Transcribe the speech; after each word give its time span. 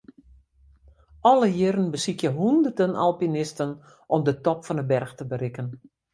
Alle 1.31 1.49
jierren 1.57 1.91
besykje 1.95 2.29
hûnderten 2.39 2.91
alpinisten 3.05 3.71
om 4.15 4.21
de 4.27 4.33
top 4.45 4.59
fan 4.67 4.81
'e 4.81 4.85
berch 4.91 5.13
te 5.17 5.23
berikken. 5.31 5.67